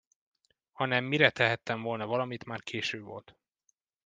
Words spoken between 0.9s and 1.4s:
mire